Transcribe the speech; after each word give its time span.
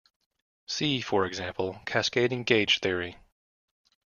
See, 0.65 0.99
for 0.99 1.27
example, 1.27 1.79
cascading 1.85 2.41
gauge 2.45 2.79
theory. 2.79 3.17